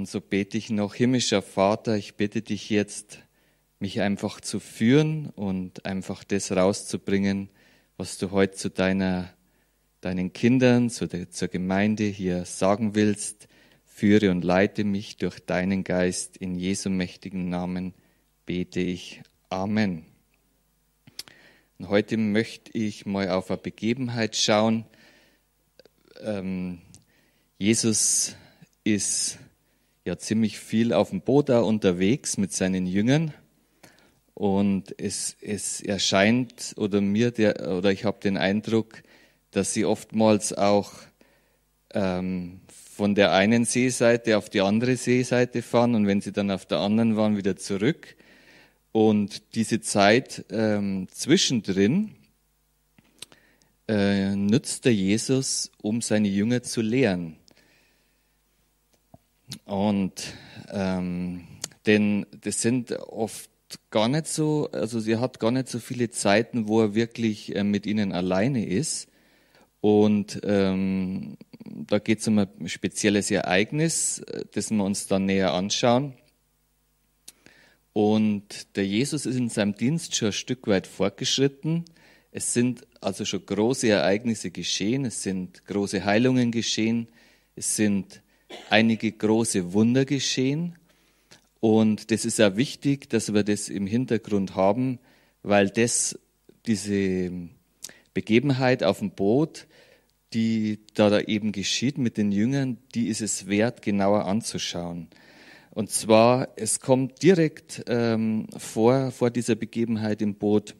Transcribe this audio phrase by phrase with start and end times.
[0.00, 3.18] Und so bete ich noch, himmlischer Vater, ich bitte dich jetzt,
[3.80, 7.50] mich einfach zu führen und einfach das rauszubringen,
[7.98, 9.30] was du heute zu deiner,
[10.00, 13.46] deinen Kindern, zu der, zur Gemeinde hier sagen willst.
[13.84, 16.38] Führe und leite mich durch deinen Geist.
[16.38, 17.92] In Jesu mächtigen Namen
[18.46, 19.20] bete ich.
[19.50, 20.06] Amen.
[21.78, 24.86] Und heute möchte ich mal auf eine Begebenheit schauen.
[26.22, 26.78] Ähm,
[27.58, 28.34] Jesus
[28.82, 29.38] ist
[30.10, 33.32] ja ziemlich viel auf dem Boot da unterwegs mit seinen Jüngern.
[34.34, 39.02] Und es, es erscheint, oder mir, der, oder ich habe den Eindruck,
[39.52, 40.92] dass sie oftmals auch
[41.94, 46.66] ähm, von der einen Seeseite auf die andere Seeseite fahren und wenn sie dann auf
[46.66, 48.16] der anderen waren, wieder zurück.
[48.92, 52.16] Und diese Zeit ähm, zwischendrin
[53.86, 57.36] äh, nützt der Jesus, um seine Jünger zu lehren.
[59.64, 60.34] Und
[60.70, 61.46] ähm,
[61.86, 63.50] denn das sind oft
[63.90, 67.64] gar nicht so, also sie hat gar nicht so viele Zeiten, wo er wirklich äh,
[67.64, 69.08] mit ihnen alleine ist.
[69.80, 75.54] Und ähm, da geht es um ein spezielles Ereignis, äh, das wir uns dann näher
[75.54, 76.14] anschauen.
[77.92, 81.84] Und der Jesus ist in seinem Dienst schon ein Stück weit fortgeschritten.
[82.30, 87.08] Es sind also schon große Ereignisse geschehen, es sind große Heilungen geschehen,
[87.56, 88.22] es sind
[88.68, 90.76] einige große Wunder geschehen.
[91.60, 94.98] Und das ist auch wichtig, dass wir das im Hintergrund haben,
[95.42, 96.18] weil das,
[96.66, 97.30] diese
[98.14, 99.66] Begebenheit auf dem Boot,
[100.32, 105.08] die da, da eben geschieht mit den Jüngern, die ist es wert, genauer anzuschauen.
[105.72, 110.74] Und zwar, es kommt direkt ähm, vor, vor dieser Begebenheit im Boot,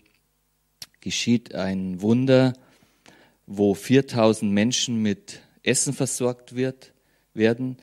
[1.01, 2.55] geschieht ein Wunder,
[3.47, 6.93] wo 4000 Menschen mit Essen versorgt wird,
[7.35, 7.77] werden.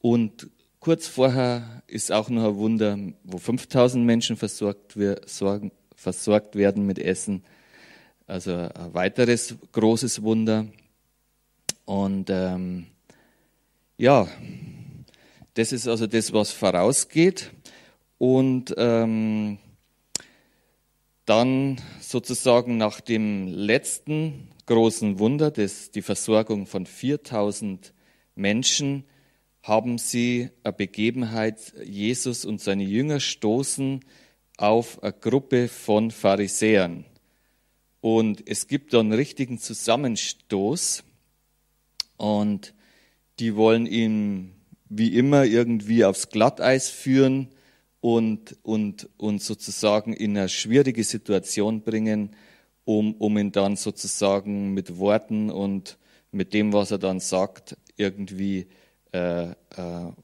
[0.00, 0.48] Und
[0.80, 4.96] kurz vorher ist auch noch ein Wunder, wo 5000 Menschen versorgt,
[5.96, 7.44] versorgt werden mit Essen.
[8.26, 10.66] Also ein weiteres großes Wunder.
[11.84, 12.86] Und ähm,
[13.96, 14.26] ja,
[15.54, 17.52] das ist also das, was vorausgeht.
[18.18, 19.58] Und ähm,
[21.26, 27.92] dann sozusagen nach dem letzten großen Wunder, das die Versorgung von 4000
[28.34, 29.04] Menschen,
[29.62, 34.00] haben sie eine Begebenheit, Jesus und seine Jünger stoßen
[34.56, 37.04] auf eine Gruppe von Pharisäern.
[38.00, 41.04] Und es gibt da einen richtigen Zusammenstoß
[42.16, 42.74] und
[43.38, 44.52] die wollen ihn
[44.88, 47.48] wie immer irgendwie aufs Glatteis führen
[48.00, 52.34] und, und, und sozusagen in eine schwierige Situation bringen,
[52.84, 55.98] um, um ihn dann sozusagen mit Worten und
[56.32, 58.66] mit dem, was er dann sagt, irgendwie
[59.12, 59.54] äh, äh,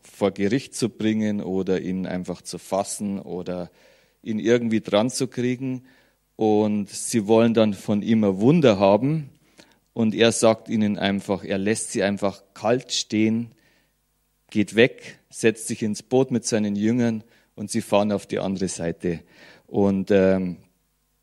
[0.03, 3.71] vor Gericht zu bringen oder ihn einfach zu fassen oder
[4.23, 5.85] ihn irgendwie dran zu kriegen.
[6.37, 9.31] Und sie wollen dann von ihm ein Wunder haben.
[9.93, 13.53] Und er sagt ihnen einfach, er lässt sie einfach kalt stehen,
[14.51, 17.25] geht weg, setzt sich ins Boot mit seinen Jüngern
[17.57, 19.21] und sie fahren auf die andere Seite.
[19.67, 20.59] Und ähm,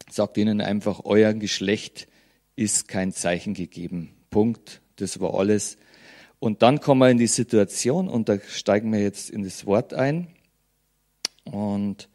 [0.10, 2.08] sagt ihnen einfach, euer Geschlecht
[2.56, 4.15] ist kein Zeichen gegeben.
[4.36, 4.82] Punkt.
[4.98, 5.78] Das war alles.
[6.40, 9.94] Und dann kommen wir in die Situation und da steigen wir jetzt in das Wort
[9.94, 10.28] ein.
[11.46, 12.10] Und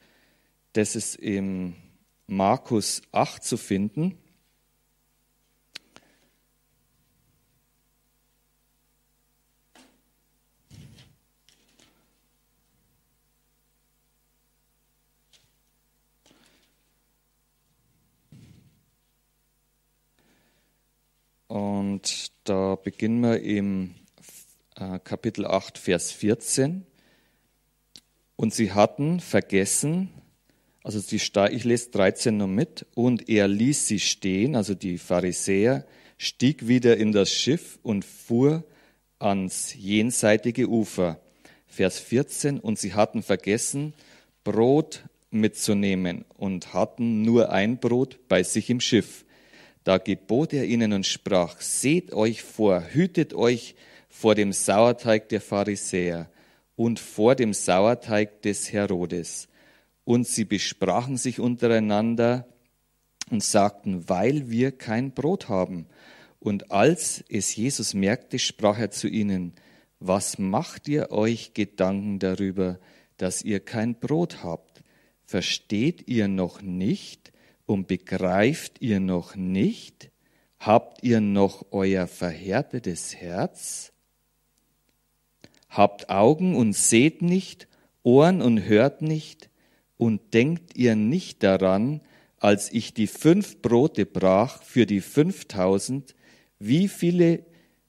[0.74, 1.76] das ist im
[2.26, 4.18] Markus 8 zu finden.
[21.48, 23.94] Und da beginnen wir im
[24.74, 26.84] äh, Kapitel 8, Vers 14.
[28.34, 30.10] Und sie hatten vergessen,
[30.82, 31.20] also die,
[31.52, 35.86] ich lese 13 noch mit, und er ließ sie stehen, also die Pharisäer,
[36.18, 38.64] stieg wieder in das Schiff und fuhr
[39.20, 41.20] ans jenseitige Ufer.
[41.68, 43.94] Vers 14, und sie hatten vergessen,
[44.42, 49.24] Brot mitzunehmen und hatten nur ein Brot bei sich im Schiff.
[49.84, 53.74] Da gebot er ihnen und sprach, seht euch vor, hütet euch
[54.08, 56.30] vor dem Sauerteig der Pharisäer
[56.76, 59.48] und vor dem Sauerteig des Herodes.
[60.04, 62.46] Und sie besprachen sich untereinander
[63.30, 65.86] und sagten, weil wir kein Brot haben.
[66.40, 69.54] Und als es Jesus merkte, sprach er zu ihnen,
[70.00, 72.80] was macht ihr euch Gedanken darüber,
[73.18, 74.82] dass ihr kein Brot habt?
[75.24, 77.32] Versteht ihr noch nicht
[77.70, 80.10] und begreift ihr noch nicht?
[80.58, 83.92] Habt ihr noch euer verhärtetes Herz?
[85.68, 87.68] Habt Augen und seht nicht,
[88.02, 89.50] Ohren und hört nicht,
[89.96, 92.00] und denkt ihr nicht daran,
[92.38, 96.16] als ich die fünf Brote brach für die fünftausend,
[96.58, 97.44] wie viele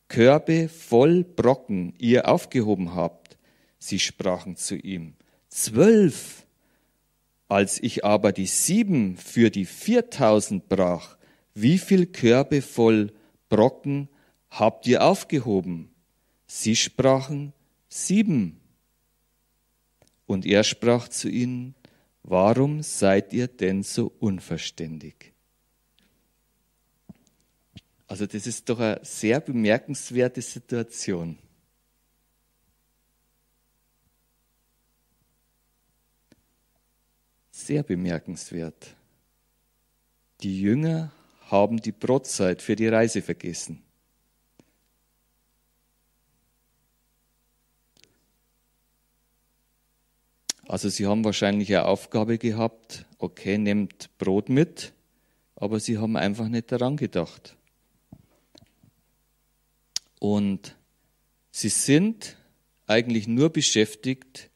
[0.09, 3.39] Körbe voll Brocken ihr aufgehoben habt?
[3.79, 5.15] Sie sprachen zu ihm,
[5.49, 6.45] zwölf.
[7.51, 11.17] Als ich aber die sieben für die viertausend brach,
[11.53, 13.11] wie viel Körbe voll
[13.49, 14.07] Brocken
[14.49, 15.91] habt ihr aufgehoben?
[16.47, 17.51] Sie sprachen,
[17.89, 18.61] sieben.
[20.27, 21.75] Und er sprach zu ihnen,
[22.23, 25.33] warum seid ihr denn so unverständig?
[28.07, 31.37] Also das ist doch eine sehr bemerkenswerte Situation.
[37.71, 38.97] Sehr bemerkenswert.
[40.43, 41.13] Die Jünger
[41.49, 43.81] haben die Brotzeit für die Reise vergessen.
[50.67, 54.91] Also sie haben wahrscheinlich eine Aufgabe gehabt, okay, nehmt Brot mit,
[55.55, 57.55] aber sie haben einfach nicht daran gedacht.
[60.19, 60.75] Und
[61.51, 62.35] sie sind
[62.85, 64.50] eigentlich nur beschäftigt,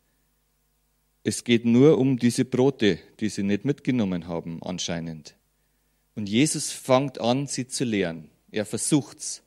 [1.28, 5.34] es geht nur um diese Brote, die sie nicht mitgenommen haben anscheinend.
[6.14, 8.30] Und Jesus fängt an, sie zu lehren.
[8.52, 9.42] Er versucht's.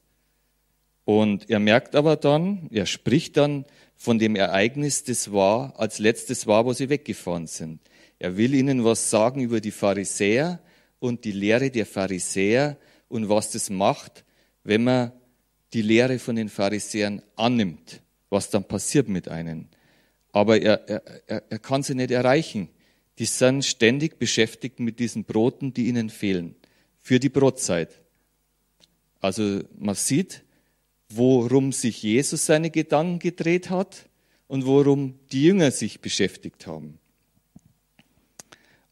[1.04, 3.64] Und er merkt aber dann, er spricht dann
[3.94, 7.80] von dem Ereignis, das war, als letztes war, wo sie weggefahren sind.
[8.18, 10.60] Er will ihnen was sagen über die Pharisäer
[10.98, 12.76] und die Lehre der Pharisäer
[13.06, 14.24] und was das macht,
[14.64, 15.12] wenn man
[15.72, 19.68] die Lehre von den Pharisäern annimmt, was dann passiert mit einem.
[20.32, 22.68] Aber er, er, er kann sie nicht erreichen.
[23.18, 26.54] Die sind ständig beschäftigt mit diesen Broten, die ihnen fehlen,
[27.00, 28.00] für die Brotzeit.
[29.20, 30.44] Also man sieht,
[31.08, 34.08] worum sich Jesus seine Gedanken gedreht hat
[34.46, 36.98] und worum die Jünger sich beschäftigt haben.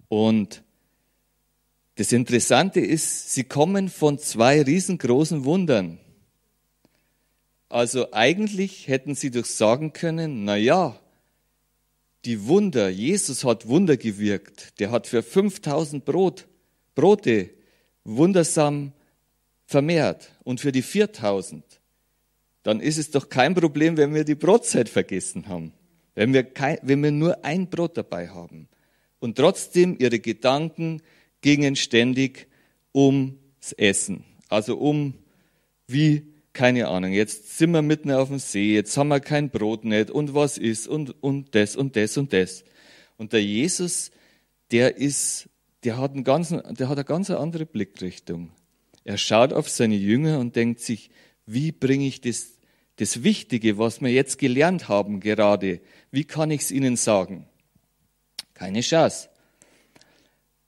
[0.08, 0.62] Und
[1.96, 5.98] das Interessante ist, sie kommen von zwei riesengroßen Wundern.
[7.68, 10.98] Also eigentlich hätten sie doch sagen können, na ja,
[12.26, 14.80] die Wunder, Jesus hat Wunder gewirkt.
[14.80, 16.46] Der hat für 5000 Brot,
[16.94, 17.50] Brote
[18.04, 18.92] wundersam
[19.64, 21.64] vermehrt und für die 4000.
[22.64, 25.72] Dann ist es doch kein Problem, wenn wir die Brotzeit vergessen haben.
[26.16, 28.68] Wenn wir, kein, wenn wir nur ein Brot dabei haben.
[29.20, 31.02] Und trotzdem ihre Gedanken
[31.42, 32.48] gingen ständig
[32.92, 34.24] ums Essen.
[34.48, 35.14] Also um,
[35.86, 39.84] wie keine Ahnung, jetzt sind wir mitten auf dem See, jetzt haben wir kein Brot
[39.84, 42.64] nicht und was ist und, und das und das und das.
[43.18, 44.10] Und der Jesus,
[44.70, 45.50] der ist,
[45.84, 48.52] der hat, einen ganzen, der hat eine ganz andere Blickrichtung.
[49.04, 51.10] Er schaut auf seine Jünger und denkt sich,
[51.44, 52.54] wie bringe ich das,
[52.96, 57.46] das Wichtige, was wir jetzt gelernt haben gerade, wie kann ich es ihnen sagen?
[58.54, 59.28] Keine Chance.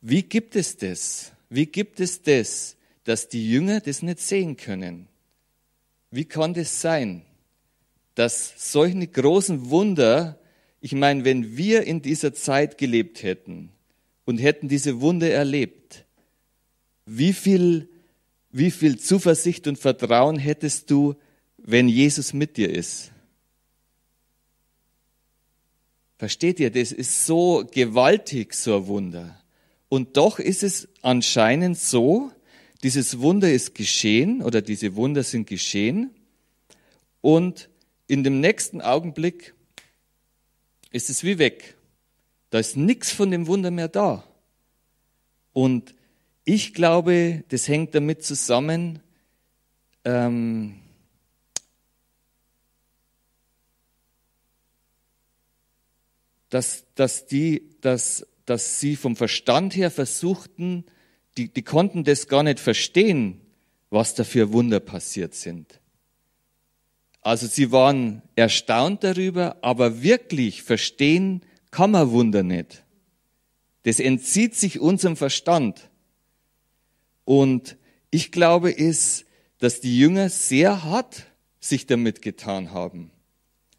[0.02, 1.32] Wie gibt es das?
[1.48, 5.07] Wie gibt es das, dass die Jünger das nicht sehen können?
[6.10, 7.22] Wie kann das sein,
[8.14, 10.38] dass solche großen Wunder,
[10.80, 13.70] ich meine, wenn wir in dieser Zeit gelebt hätten
[14.24, 16.04] und hätten diese Wunder erlebt,
[17.06, 17.88] wie viel,
[18.50, 21.14] wie viel Zuversicht und Vertrauen hättest du,
[21.58, 23.12] wenn Jesus mit dir ist?
[26.18, 29.40] Versteht ihr, das ist so gewaltig, so ein Wunder.
[29.88, 32.32] Und doch ist es anscheinend so,
[32.82, 36.10] dieses Wunder ist geschehen oder diese Wunder sind geschehen
[37.20, 37.68] und
[38.06, 39.54] in dem nächsten Augenblick
[40.90, 41.76] ist es wie weg.
[42.50, 44.24] Da ist nichts von dem Wunder mehr da.
[45.52, 45.94] Und
[46.44, 49.00] ich glaube, das hängt damit zusammen,
[50.04, 50.76] ähm,
[56.48, 60.84] dass, dass, die, dass, dass sie vom Verstand her versuchten,
[61.38, 63.40] die, die konnten das gar nicht verstehen,
[63.90, 65.80] was da für Wunder passiert sind.
[67.20, 72.84] Also sie waren erstaunt darüber, aber wirklich verstehen kann man Wunder nicht.
[73.84, 75.88] Das entzieht sich unserem Verstand.
[77.24, 77.76] Und
[78.10, 79.24] ich glaube ist,
[79.58, 81.26] dass die Jünger sehr hart
[81.60, 83.10] sich damit getan haben,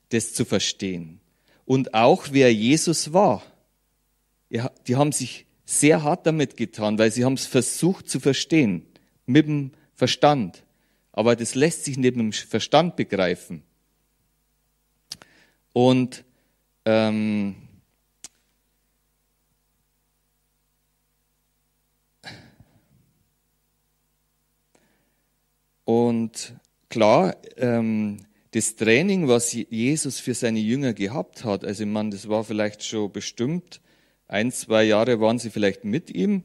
[0.10, 1.20] das zu verstehen.
[1.66, 3.44] Und auch wer Jesus war.
[4.50, 8.88] Die haben sich sehr hart damit getan, weil sie haben es versucht zu verstehen,
[9.28, 10.64] mit dem Verstand.
[11.12, 13.62] Aber das lässt sich nicht mit dem Verstand begreifen.
[15.72, 16.26] Und
[16.86, 17.56] ähm,
[25.86, 26.56] und
[26.90, 32.28] klar, ähm, das Training, was Jesus für seine Jünger gehabt hat, also ich meine, das
[32.28, 33.82] war vielleicht schon bestimmt,
[34.30, 36.44] ein, zwei Jahre waren sie vielleicht mit ihm.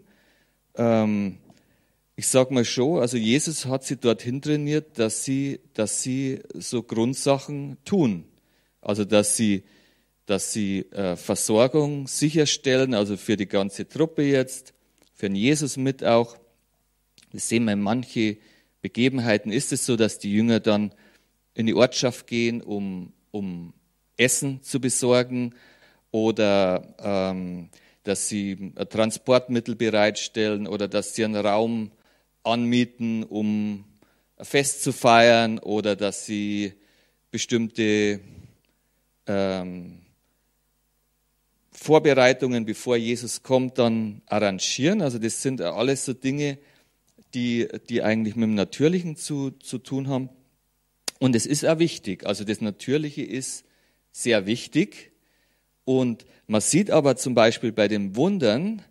[0.74, 1.36] Ähm,
[2.16, 6.82] ich sag mal schon, also Jesus hat sie dorthin trainiert, dass sie, dass sie so
[6.82, 8.24] Grundsachen tun.
[8.80, 9.64] Also dass sie,
[10.24, 14.72] dass sie äh, Versorgung sicherstellen, also für die ganze Truppe jetzt,
[15.12, 16.38] für den Jesus mit auch.
[17.32, 18.38] Wir sehen in manche
[18.80, 20.94] Begebenheiten ist es so, dass die Jünger dann
[21.54, 23.74] in die Ortschaft gehen, um, um
[24.16, 25.54] Essen zu besorgen
[26.14, 27.70] oder ähm,
[28.04, 31.90] dass sie Transportmittel bereitstellen oder dass sie einen Raum
[32.44, 33.84] anmieten, um
[34.36, 36.74] ein Fest zu feiern oder dass sie
[37.32, 38.20] bestimmte
[39.26, 40.02] ähm,
[41.72, 45.02] Vorbereitungen, bevor Jesus kommt, dann arrangieren.
[45.02, 46.58] Also das sind alles so Dinge,
[47.34, 50.28] die, die eigentlich mit dem Natürlichen zu, zu tun haben.
[51.18, 52.24] Und es ist auch wichtig.
[52.24, 53.64] Also das Natürliche ist
[54.12, 55.10] sehr wichtig.
[55.84, 58.82] Und man sieht aber zum Beispiel bei den Wundern,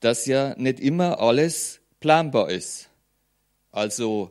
[0.00, 2.88] dass ja nicht immer alles planbar ist.
[3.70, 4.30] Also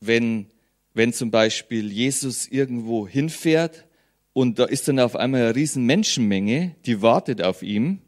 [0.00, 0.46] wenn,
[0.94, 3.86] wenn zum Beispiel Jesus irgendwo hinfährt
[4.32, 8.00] und da ist dann auf einmal eine riesen Menschenmenge, die wartet auf ihm,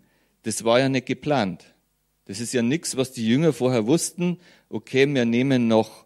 [0.43, 1.75] das war ja nicht geplant.
[2.26, 4.38] Das ist ja nichts, was die Jünger vorher wussten,
[4.69, 6.04] okay, wir nehmen noch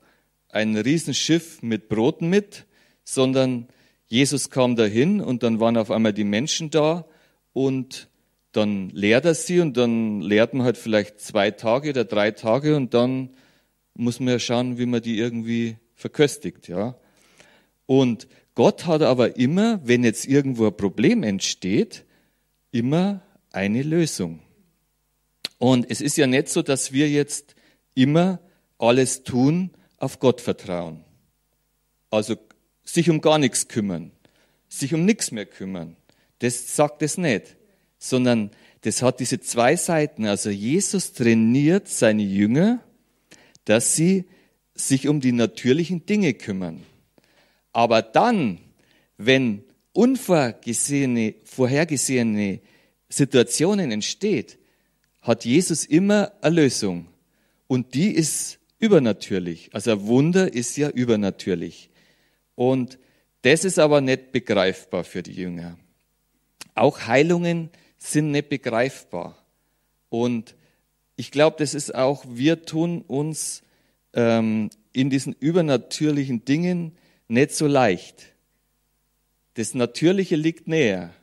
[0.49, 2.67] ein Riesenschiff mit Broten mit,
[3.05, 3.69] sondern
[4.09, 7.07] Jesus kam dahin und dann waren auf einmal die Menschen da
[7.53, 8.09] und
[8.53, 12.75] dann lehrt er sie und dann lehrt man halt vielleicht zwei Tage oder drei Tage
[12.77, 13.31] und dann
[13.95, 16.97] muss man ja schauen, wie man die irgendwie verköstigt, ja.
[17.85, 22.05] Und Gott hat aber immer, wenn jetzt irgendwo ein Problem entsteht,
[22.71, 23.23] immer
[23.53, 24.41] eine Lösung.
[25.59, 27.55] Und es ist ja nicht so, dass wir jetzt
[27.95, 28.41] immer
[28.79, 31.05] alles tun, auf Gott vertrauen.
[32.11, 32.37] Also
[32.89, 34.13] sich um gar nichts kümmern,
[34.69, 35.97] sich um nichts mehr kümmern.
[36.39, 37.57] Das sagt es nicht,
[37.99, 38.51] sondern
[38.83, 40.25] das hat diese zwei Seiten.
[40.25, 42.83] Also Jesus trainiert seine Jünger,
[43.65, 44.25] dass sie
[44.75, 46.83] sich um die natürlichen Dinge kümmern.
[47.73, 48.59] Aber dann,
[49.19, 52.61] wenn unvorgesehene, vorhergesehene
[53.11, 54.59] Situationen entsteht,
[55.21, 57.09] hat Jesus immer eine Lösung.
[57.67, 59.71] Und die ist übernatürlich.
[59.75, 61.91] Also ein Wunder ist ja übernatürlich.
[62.59, 62.99] Und
[63.43, 65.79] das ist aber nicht begreifbar für die Jünger.
[66.75, 69.39] Auch Heilungen sind nicht begreifbar.
[70.09, 70.57] Und
[71.15, 73.63] ich glaube, das ist auch, wir tun uns
[74.13, 76.99] ähm, in diesen übernatürlichen Dingen
[77.29, 78.35] nicht so leicht.
[79.55, 81.15] Das Natürliche liegt näher.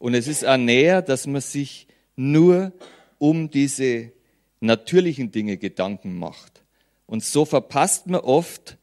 [0.00, 2.72] Und es ist auch näher, dass man sich nur
[3.18, 4.10] um diese
[4.58, 6.64] natürlichen Dinge Gedanken macht.
[7.06, 8.76] Und so verpasst man oft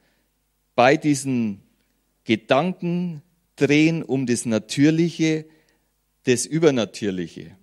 [0.74, 1.67] bei diesen
[2.28, 3.24] Gedanken
[3.56, 5.46] drehen um das Natürliche,
[6.26, 7.56] das Übernatürliche.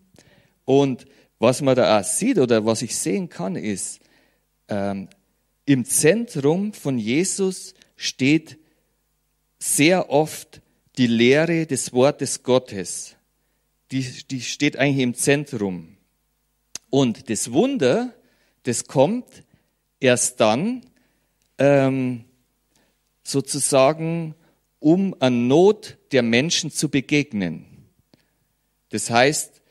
[0.64, 1.04] Und
[1.38, 4.00] was man da auch sieht oder was ich sehen kann, ist,
[4.68, 5.08] ähm,
[5.66, 8.58] im Zentrum von Jesus steht
[9.58, 10.62] sehr oft
[10.96, 13.16] die Lehre des Wortes Gottes.
[13.90, 15.98] Die, die steht eigentlich im Zentrum.
[16.88, 18.14] Und das Wunder,
[18.62, 19.26] das kommt
[20.00, 20.86] erst dann
[21.58, 22.24] ähm,
[23.22, 24.34] sozusagen,
[24.84, 27.64] um an Not der Menschen zu begegnen.
[28.90, 29.62] Das heißt,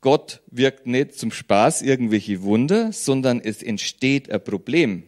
[0.00, 5.04] Gott wirkt nicht zum Spaß irgendwelche Wunder, sondern es entsteht ein Problem.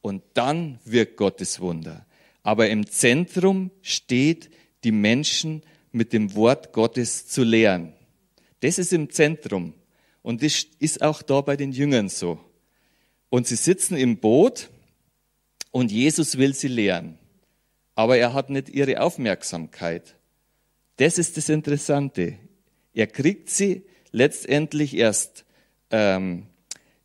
[0.00, 2.04] Und dann wirkt Gottes Wunder.
[2.42, 4.50] Aber im Zentrum steht,
[4.82, 7.92] die Menschen mit dem Wort Gottes zu lehren.
[8.58, 9.72] Das ist im Zentrum.
[10.20, 12.40] Und das ist auch da bei den Jüngern so.
[13.28, 14.68] Und sie sitzen im Boot
[15.70, 17.19] und Jesus will sie lehren.
[18.00, 20.16] Aber er hat nicht ihre Aufmerksamkeit.
[20.96, 22.38] Das ist das Interessante.
[22.94, 25.44] Er kriegt sie letztendlich erst,
[25.90, 26.46] ähm,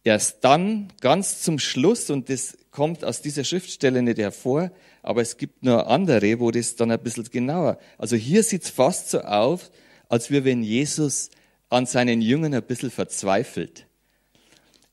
[0.05, 4.71] erst dann ganz zum Schluss, und das kommt aus dieser Schriftstelle nicht hervor,
[5.03, 7.77] aber es gibt nur andere, wo das dann ein bisschen genauer.
[7.97, 9.71] Also hier sieht es fast so auf,
[10.07, 11.29] als wir, wenn Jesus
[11.67, 13.85] an seinen Jüngern ein bisschen verzweifelt.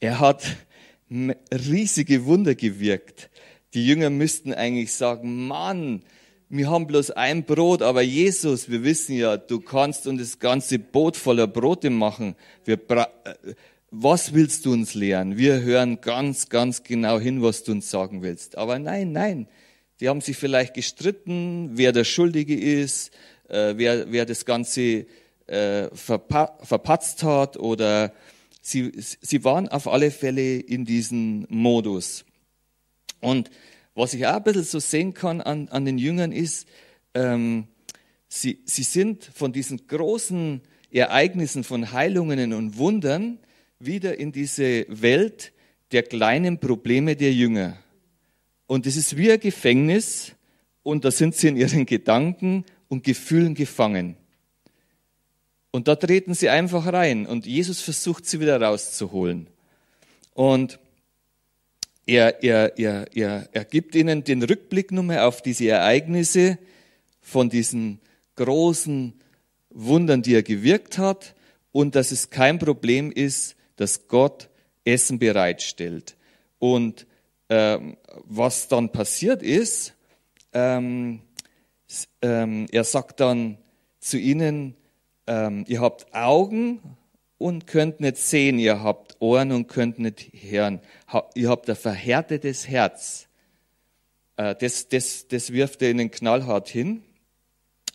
[0.00, 0.42] Er hat
[1.52, 3.30] riesige Wunder gewirkt.
[3.74, 6.02] Die Jünger müssten eigentlich sagen, Mann,
[6.48, 10.78] wir haben bloß ein Brot, aber Jesus, wir wissen ja, du kannst uns das ganze
[10.78, 12.36] Boot voller Brote machen.
[12.64, 13.06] Wir äh,
[13.90, 15.36] was willst du uns lehren?
[15.36, 18.56] Wir hören ganz, ganz genau hin, was du uns sagen willst.
[18.56, 19.48] Aber nein, nein.
[20.00, 23.10] Die haben sich vielleicht gestritten, wer der Schuldige ist,
[23.48, 25.06] äh, wer, wer das Ganze
[25.46, 28.12] äh, verpa verpatzt hat oder
[28.62, 32.24] sie, sie waren auf alle Fälle in diesem Modus.
[33.22, 33.50] Und
[33.94, 36.68] was ich auch ein bisschen so sehen kann an, an den Jüngern ist,
[37.14, 37.68] ähm,
[38.28, 40.60] sie, sie sind von diesen großen
[40.90, 43.38] Ereignissen von Heilungen und Wundern
[43.78, 45.52] wieder in diese Welt
[45.92, 47.78] der kleinen Probleme der Jünger.
[48.66, 50.32] Und es ist wie ein Gefängnis
[50.82, 54.16] und da sind sie in ihren Gedanken und Gefühlen gefangen.
[55.70, 59.46] Und da treten sie einfach rein und Jesus versucht sie wieder rauszuholen.
[60.34, 60.78] Und
[62.06, 66.58] er, er, er, er, er gibt ihnen den Rückblick nochmal auf diese Ereignisse
[67.20, 68.00] von diesen
[68.36, 69.14] großen
[69.70, 71.34] Wundern, die er gewirkt hat
[71.70, 74.48] und dass es kein Problem ist, dass Gott
[74.84, 76.16] Essen bereitstellt.
[76.58, 77.06] Und
[77.48, 79.94] ähm, was dann passiert ist,
[80.52, 81.20] ähm,
[82.20, 83.58] ähm, er sagt dann
[84.00, 84.74] zu ihnen,
[85.26, 86.80] ähm, ihr habt Augen
[87.42, 90.80] und könnt nicht sehen, ihr habt Ohren und könnt nicht hören,
[91.34, 93.28] ihr habt ein verhärtetes Herz.
[94.36, 97.02] Äh, das, das, das wirft er ihnen knallhart hin.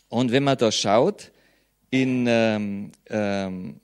[0.08, 1.32] Und wenn man da schaut,
[1.90, 3.80] in, ähm, ähm,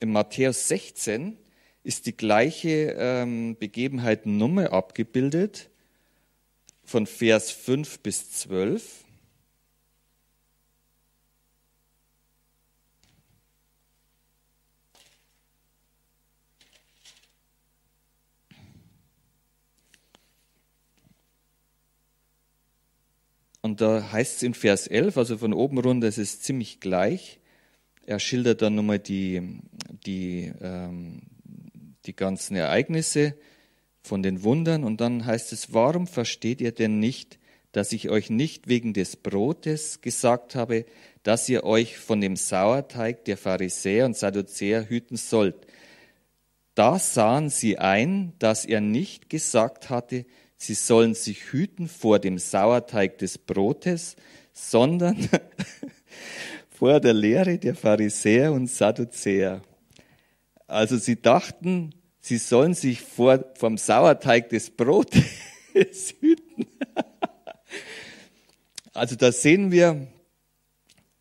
[0.00, 1.36] in Matthäus 16
[1.82, 5.70] ist die gleiche ähm, Begebenheit Nummer abgebildet,
[6.84, 9.05] von Vers 5 bis 12.
[23.76, 27.40] Und da heißt es in Vers 11, also von oben runter, es ist ziemlich gleich.
[28.06, 29.60] Er schildert dann nochmal die,
[30.06, 31.20] die, ähm,
[32.06, 33.34] die ganzen Ereignisse
[34.02, 34.82] von den Wundern.
[34.82, 37.38] Und dann heißt es, warum versteht ihr denn nicht,
[37.72, 40.86] dass ich euch nicht wegen des Brotes gesagt habe,
[41.22, 45.66] dass ihr euch von dem Sauerteig der Pharisäer und Sadduzäer hüten sollt?
[46.74, 50.24] Da sahen sie ein, dass er nicht gesagt hatte,
[50.56, 54.16] sie sollen sich hüten vor dem Sauerteig des Brotes,
[54.52, 55.28] sondern
[56.70, 59.62] vor der Lehre der Pharisäer und Sadduzäer.
[60.66, 65.24] Also sie dachten, sie sollen sich vor, vom Sauerteig des Brotes
[66.20, 66.66] hüten.
[68.92, 70.06] Also da sehen wir,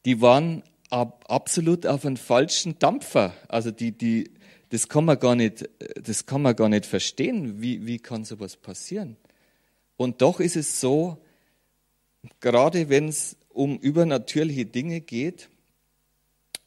[0.06, 3.34] die waren ab, absolut auf einen falschen Dampfer.
[3.50, 4.32] Also die, die,
[4.70, 5.70] das kann man gar nicht,
[6.02, 7.62] das kann man gar nicht verstehen.
[7.62, 9.18] Wie, wie kann sowas passieren?
[9.98, 11.18] Und doch ist es so,
[12.40, 15.50] gerade wenn es um übernatürliche Dinge geht,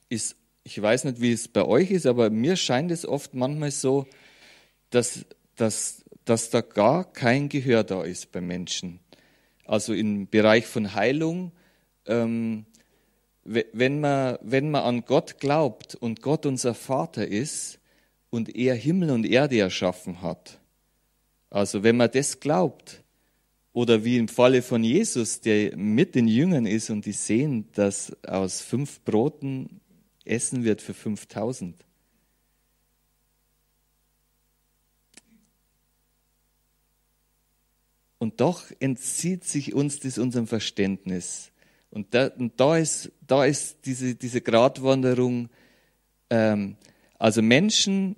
[0.09, 3.71] ist, ich weiß nicht, wie es bei euch ist, aber mir scheint es oft manchmal
[3.71, 4.07] so,
[4.91, 9.01] dass, dass, dass da gar kein Gehör da ist bei Menschen.
[9.65, 11.53] Also im Bereich von Heilung,
[12.07, 12.65] ähm,
[13.45, 17.79] wenn, man, wenn man an Gott glaubt und Gott unser Vater ist
[18.31, 20.59] und er Himmel und Erde erschaffen hat,
[21.51, 23.03] also wenn man das glaubt,
[23.79, 28.13] oder wie im Falle von Jesus, der mit den Jüngern ist und die sehen, dass
[28.25, 29.81] aus fünf Broten
[30.25, 31.77] Essen wird für 5000.
[38.19, 41.53] Und doch entzieht sich uns das unserem Verständnis.
[41.91, 45.51] Und da, und da ist, da ist diese, diese Gratwanderung,
[46.31, 46.77] ähm,
[47.17, 48.17] also Menschen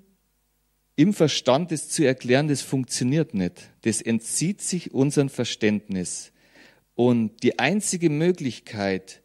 [1.01, 3.71] im Verstand das zu erklären, das funktioniert nicht.
[3.83, 6.31] Das entzieht sich unserem Verständnis.
[6.95, 9.23] Und die einzige Möglichkeit,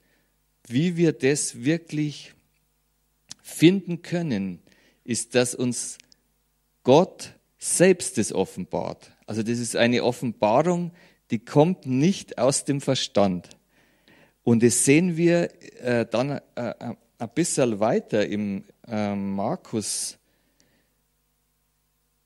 [0.69, 2.33] wie wir das wirklich
[3.43, 4.61] finden können,
[5.03, 5.97] ist, dass uns
[6.83, 9.11] Gott selbst das offenbart.
[9.27, 10.93] Also das ist eine Offenbarung,
[11.29, 13.49] die kommt nicht aus dem Verstand.
[14.43, 15.49] Und das sehen wir
[15.81, 20.19] äh, dann äh, äh ein bisschen weiter im äh, Markus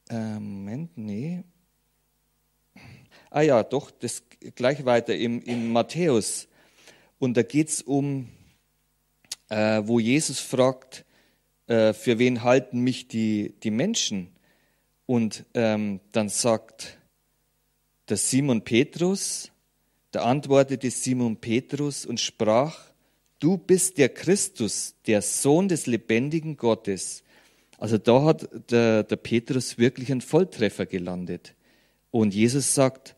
[0.09, 1.43] äh, Moment, nee.
[3.29, 4.23] Ah ja, doch, das
[4.55, 6.47] gleich weiter im, im Matthäus.
[7.19, 8.29] Und da geht es um,
[9.49, 11.05] äh, wo Jesus fragt,
[11.67, 14.29] äh, für wen halten mich die, die Menschen?
[15.05, 16.97] Und ähm, dann sagt
[18.09, 19.51] der Simon Petrus,
[20.11, 22.79] da antwortete Simon Petrus und sprach,
[23.39, 27.23] du bist der Christus, der Sohn des lebendigen Gottes.
[27.79, 31.55] Also da hat der, der Petrus wirklich einen Volltreffer gelandet.
[32.11, 33.15] Und Jesus sagt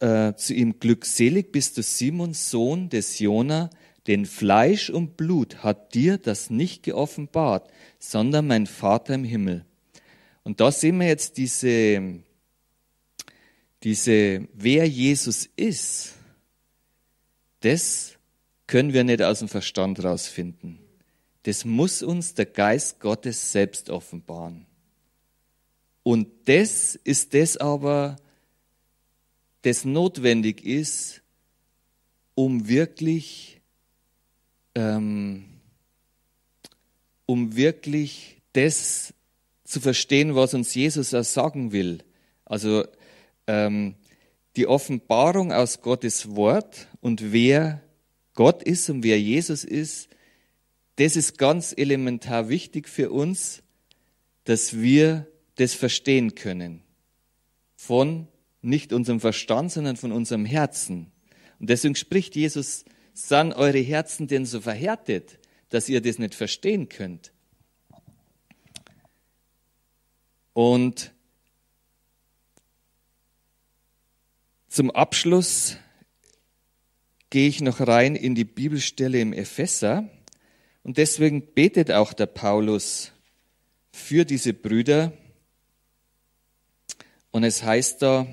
[0.00, 3.68] äh, zu ihm, glückselig bist du Simon, Sohn des Jona,
[4.06, 9.66] denn Fleisch und Blut hat dir das nicht geoffenbart, sondern mein Vater im Himmel.
[10.42, 12.20] Und da sehen wir jetzt diese,
[13.82, 16.14] diese, wer Jesus ist,
[17.60, 18.14] das
[18.66, 20.85] können wir nicht aus dem Verstand rausfinden
[21.46, 24.66] das muss uns der Geist Gottes selbst offenbaren.
[26.02, 28.16] Und das ist das aber,
[29.62, 31.22] das notwendig ist,
[32.34, 33.60] um wirklich,
[34.74, 35.44] ähm,
[37.26, 39.14] um wirklich das
[39.62, 42.02] zu verstehen, was uns Jesus auch sagen will.
[42.44, 42.84] Also
[43.46, 43.94] ähm,
[44.56, 47.82] die Offenbarung aus Gottes Wort und wer
[48.34, 50.08] Gott ist und wer Jesus ist,
[50.96, 53.62] das ist ganz elementar wichtig für uns,
[54.44, 56.82] dass wir das verstehen können.
[57.74, 58.28] Von
[58.62, 61.12] nicht unserem Verstand, sondern von unserem Herzen.
[61.58, 66.88] Und deswegen spricht Jesus, sind eure Herzen denn so verhärtet, dass ihr das nicht verstehen
[66.88, 67.32] könnt?
[70.52, 71.12] Und
[74.68, 75.76] zum Abschluss
[77.30, 80.08] gehe ich noch rein in die Bibelstelle im Epheser.
[80.86, 83.10] Und deswegen betet auch der Paulus
[83.90, 85.12] für diese Brüder.
[87.32, 88.24] Und es heißt da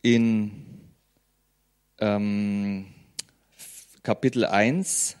[0.00, 0.80] in
[1.98, 2.94] ähm,
[4.02, 5.18] Kapitel 1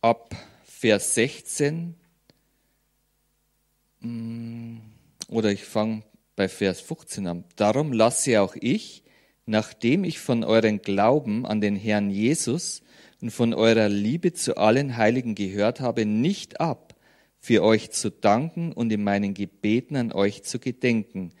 [0.00, 1.94] ab Vers 16
[4.00, 4.78] mm,
[5.28, 6.04] oder ich fange
[6.36, 7.44] bei Vers 15 an.
[7.56, 9.01] Darum lasse auch ich,
[9.46, 12.82] nachdem ich von euren Glauben an den Herrn Jesus
[13.20, 16.94] und von eurer Liebe zu allen Heiligen gehört habe, nicht ab,
[17.38, 21.32] für euch zu danken und in meinen Gebeten an euch zu gedenken,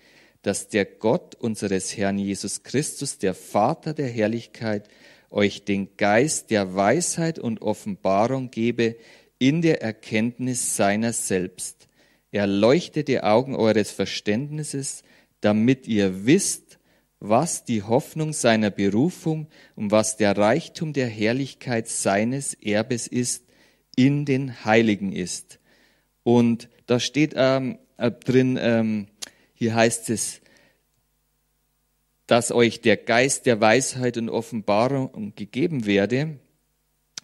[0.42, 4.88] dass der Gott unseres Herrn Jesus Christus, der Vater der Herrlichkeit,
[5.30, 8.96] euch den Geist der Weisheit und Offenbarung gebe
[9.38, 11.88] in der Erkenntnis seiner selbst.
[12.32, 15.04] Erleuchte die Augen eures Verständnisses,
[15.40, 16.71] damit ihr wisst,
[17.24, 23.44] was die Hoffnung seiner Berufung und was der Reichtum der Herrlichkeit seines Erbes ist,
[23.94, 25.60] in den Heiligen ist.
[26.24, 29.06] Und da steht ähm, äh, drin, ähm,
[29.54, 30.40] hier heißt es,
[32.26, 36.40] dass euch der Geist der Weisheit und Offenbarung gegeben werde.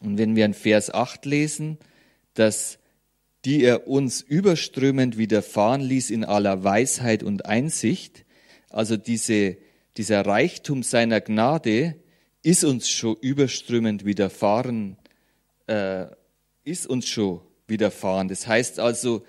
[0.00, 1.76] Und wenn wir in Vers 8 lesen,
[2.34, 2.78] dass
[3.44, 8.24] die er uns überströmend widerfahren ließ in aller Weisheit und Einsicht,
[8.70, 9.56] also diese,
[9.98, 11.96] dieser Reichtum seiner Gnade
[12.42, 14.96] ist uns schon überströmend widerfahren,
[15.66, 16.06] äh,
[16.62, 18.28] ist uns schon widerfahren.
[18.28, 19.24] Das heißt also,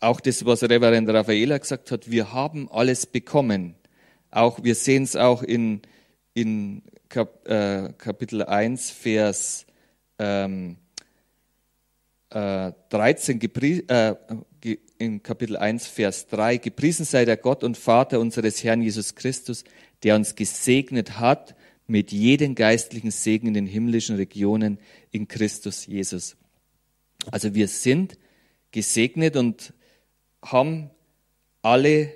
[0.00, 3.76] auch das, was Reverend Raffaela gesagt hat, wir haben alles bekommen.
[4.30, 5.80] Auch, wir sehen es auch in,
[6.34, 9.64] in Kap, äh, Kapitel 1, Vers
[10.18, 10.76] ähm,
[12.30, 14.14] äh, 13, äh,
[14.98, 19.64] in Kapitel 1, Vers 3, gepriesen sei der Gott und Vater unseres Herrn Jesus Christus,
[20.02, 21.54] der uns gesegnet hat
[21.86, 24.78] mit jedem geistlichen Segen in den himmlischen Regionen
[25.12, 26.36] in Christus Jesus.
[27.30, 28.18] Also wir sind
[28.72, 29.72] gesegnet und
[30.42, 30.90] haben
[31.62, 32.12] alle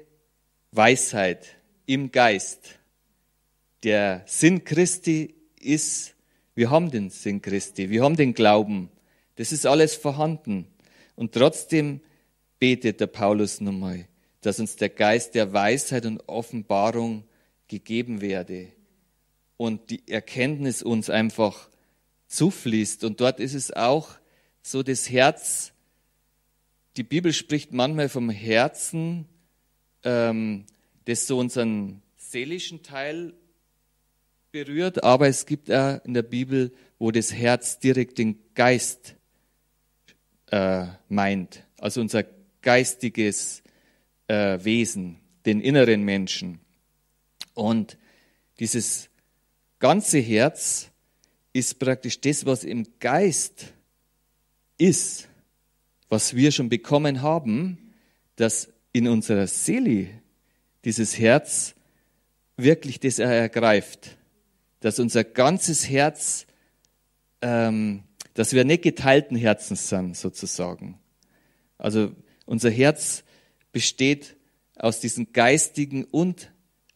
[0.73, 2.79] Weisheit im Geist.
[3.85, 6.15] Der Sinn Christi ist,
[6.55, 8.91] wir haben den Sinn Christi, wir haben den Glauben.
[9.37, 10.67] Das ist alles vorhanden.
[11.15, 12.01] Und trotzdem
[12.63, 14.07] betet der Paulus nochmal,
[14.41, 17.25] dass uns der Geist der Weisheit und Offenbarung
[17.67, 18.69] gegeben werde
[19.57, 21.69] und die Erkenntnis uns einfach
[22.29, 23.03] zufließt.
[23.03, 24.11] Und dort ist es auch
[24.63, 25.73] so das Herz,
[26.97, 29.27] die Bibel spricht manchmal vom Herzen,
[30.05, 30.67] ähm,
[31.07, 33.35] das so unseren seelischen Teil
[34.53, 36.71] berührt, aber es gibt auch in der Bibel,
[37.01, 39.17] wo das Herz direkt den Geist
[40.53, 42.23] äh, meint, also unser
[42.63, 43.63] geistiges
[44.29, 46.61] äh, Wesen, den inneren Menschen.
[47.55, 47.99] Und
[48.59, 49.11] dieses
[49.79, 50.91] ganze Herz
[51.53, 53.73] ist praktisch das, was im Geist
[54.79, 55.29] ist,
[56.09, 57.93] was wir schon bekommen haben,
[58.37, 60.09] dass in unserer Seele
[60.85, 61.75] dieses Herz
[62.57, 64.17] wirklich das ergreift,
[64.81, 66.47] dass unser ganzes Herz,
[67.41, 68.03] ähm,
[68.35, 70.99] dass wir nicht geteilten Herzens sind, sozusagen.
[71.79, 72.13] Also
[72.47, 73.25] unser Herz
[73.73, 74.37] besteht
[74.77, 76.53] aus diesem Geistigen und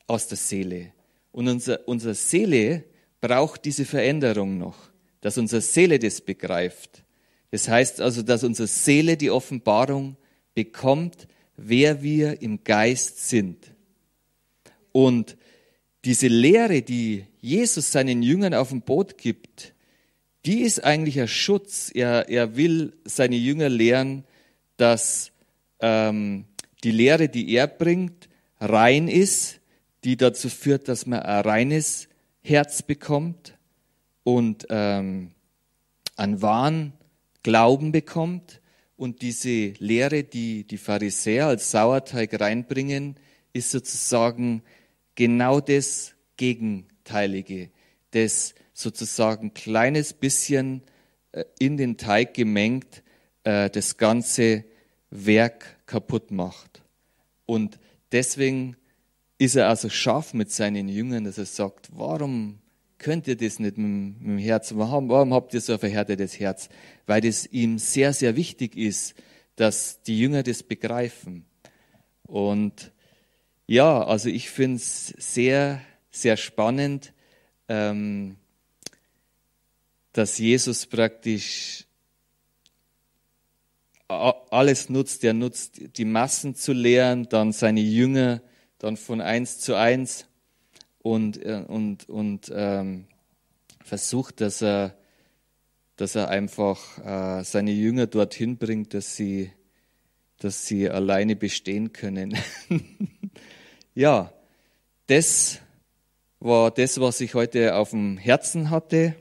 [0.06, 0.92] aus der Seele.
[1.32, 2.84] Und unser, unsere Seele
[3.20, 4.76] braucht diese Veränderung noch,
[5.20, 7.04] dass unsere Seele das begreift.
[7.50, 10.16] Das heißt also, dass unsere Seele die Offenbarung
[10.54, 13.72] bekommt, wer wir im Geist sind.
[14.92, 15.36] Und
[16.04, 19.74] diese Lehre, die Jesus seinen Jüngern auf dem Boot gibt,
[20.44, 21.90] die ist eigentlich ein Schutz.
[21.92, 24.24] Er, er will seine Jünger lehren,
[24.76, 25.32] dass
[25.80, 26.44] ähm,
[26.84, 28.28] die Lehre, die er bringt,
[28.60, 29.60] rein ist,
[30.04, 32.08] die dazu führt, dass man ein reines
[32.42, 33.58] Herz bekommt
[34.22, 35.32] und ähm,
[36.16, 36.92] einen wahren
[37.42, 38.60] Glauben bekommt.
[38.96, 43.16] Und diese Lehre, die die Pharisäer als Sauerteig reinbringen,
[43.52, 44.62] ist sozusagen
[45.14, 47.70] genau das Gegenteilige,
[48.12, 50.82] das sozusagen kleines bisschen
[51.32, 53.02] äh, in den Teig gemengt
[53.44, 54.64] äh, das ganze
[55.24, 56.82] Werk kaputt macht.
[57.46, 57.78] Und
[58.12, 58.76] deswegen
[59.38, 62.58] ist er also scharf mit seinen Jüngern, dass er sagt, warum
[62.98, 64.72] könnt ihr das nicht mit, mit dem Herz?
[64.74, 66.68] Warum, warum habt ihr so ein verhärtetes Herz?
[67.06, 69.14] Weil es ihm sehr, sehr wichtig ist,
[69.56, 71.44] dass die Jünger das begreifen.
[72.24, 72.92] Und
[73.66, 77.12] ja, also ich finde es sehr, sehr spannend,
[77.68, 78.36] ähm,
[80.12, 81.85] dass Jesus praktisch
[84.08, 85.24] alles nutzt.
[85.24, 88.42] Er nutzt die Massen zu lehren, dann seine Jünger,
[88.78, 90.26] dann von eins zu eins
[90.98, 93.06] und, äh, und, und ähm,
[93.82, 94.96] versucht, dass er,
[95.96, 99.52] dass er einfach äh, seine Jünger dorthin bringt, dass sie,
[100.38, 102.36] dass sie alleine bestehen können.
[103.94, 104.32] ja,
[105.06, 105.60] das
[106.40, 109.14] war das, was ich heute auf dem Herzen hatte.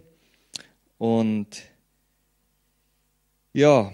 [0.97, 1.61] Und
[3.53, 3.91] ja,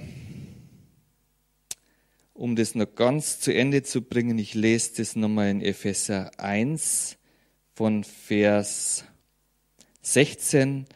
[2.41, 7.17] um das noch ganz zu Ende zu bringen, ich lese das nochmal in Epheser 1
[7.75, 9.05] von Vers
[10.01, 10.87] 16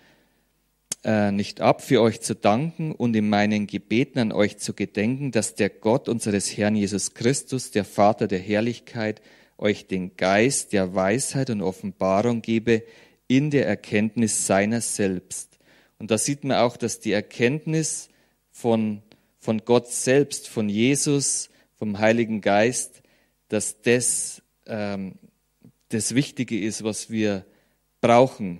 [1.04, 5.32] äh, nicht ab, für euch zu danken und in meinen Gebeten an euch zu gedenken,
[5.32, 9.22] dass der Gott unseres Herrn Jesus Christus, der Vater der Herrlichkeit,
[9.60, 12.82] euch den Geist der Weisheit und Offenbarung gebe
[13.28, 15.60] in der Erkenntnis seiner selbst.
[16.00, 18.10] Und da sieht man auch, dass die Erkenntnis
[18.50, 19.04] von
[19.46, 23.04] von Gott selbst, von Jesus, vom Heiligen Geist,
[23.48, 25.20] dass das ähm,
[25.90, 27.46] das Wichtige ist, was wir
[28.02, 28.60] brauchen.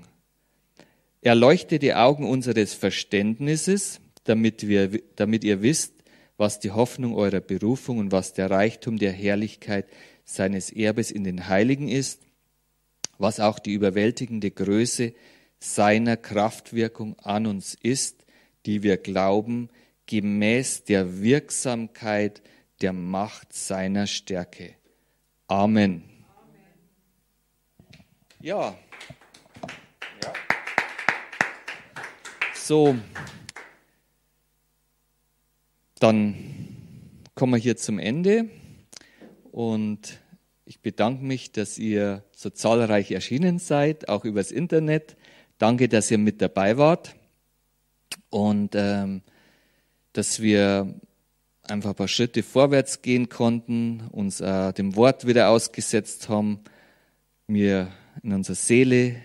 [1.22, 5.94] Erleuchte die Augen unseres Verständnisses, damit, wir, damit ihr wisst,
[6.38, 9.88] was die Hoffnung eurer Berufung und was der Reichtum der Herrlichkeit
[10.24, 12.22] seines Erbes in den Heiligen ist,
[13.18, 15.14] was auch die überwältigende Größe
[15.60, 18.24] seiner Kraftwirkung an uns ist,
[18.68, 19.70] die wir glauben,
[20.06, 22.42] gemäß der Wirksamkeit
[22.82, 24.76] der Macht seiner Stärke.
[25.48, 26.04] Amen.
[28.40, 28.76] Ja.
[30.22, 30.34] ja.
[32.54, 32.96] So,
[36.00, 36.36] dann
[37.34, 38.50] kommen wir hier zum Ende
[39.52, 40.20] und
[40.66, 45.16] ich bedanke mich, dass ihr so zahlreich erschienen seid, auch übers Internet.
[45.58, 47.16] Danke, dass ihr mit dabei wart.
[48.30, 49.22] Und ähm,
[50.18, 50.96] dass wir
[51.64, 56.60] einfach ein paar Schritte vorwärts gehen konnten, uns äh, dem Wort wieder ausgesetzt haben,
[57.48, 57.90] wir
[58.24, 59.18] in unserer Seele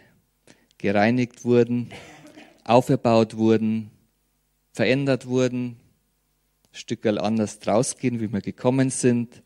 [0.79, 1.90] gereinigt wurden,
[2.64, 3.90] auferbaut wurden,
[4.72, 5.76] verändert wurden,
[6.72, 9.42] Stückel anders rausgehen, wie wir gekommen sind,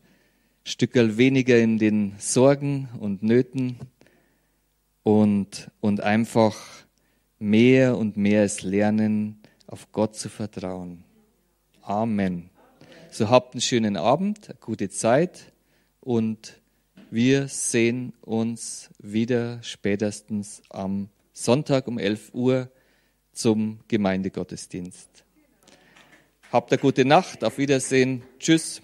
[0.63, 3.77] Stückel weniger in den Sorgen und Nöten
[5.03, 6.57] und, und einfach
[7.37, 11.04] mehr und mehr es lernen, auf Gott zu vertrauen.
[11.87, 12.49] Amen.
[13.11, 15.53] So habt einen schönen Abend, eine gute Zeit
[16.01, 16.59] und
[17.11, 22.71] wir sehen uns wieder spätestens am Sonntag um 11 Uhr
[23.33, 25.23] zum Gemeindegottesdienst.
[26.51, 28.81] Habt eine gute Nacht, auf Wiedersehen, tschüss.